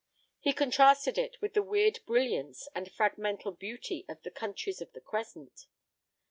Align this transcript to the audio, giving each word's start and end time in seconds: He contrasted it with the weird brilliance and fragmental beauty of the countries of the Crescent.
He 0.39 0.51
contrasted 0.51 1.19
it 1.19 1.37
with 1.43 1.53
the 1.53 1.61
weird 1.61 1.99
brilliance 2.07 2.67
and 2.73 2.87
fragmental 2.91 3.51
beauty 3.55 4.03
of 4.09 4.19
the 4.23 4.31
countries 4.31 4.81
of 4.81 4.91
the 4.93 4.99
Crescent. 4.99 5.67